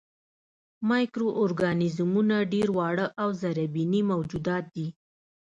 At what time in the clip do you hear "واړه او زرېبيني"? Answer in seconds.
2.77-4.01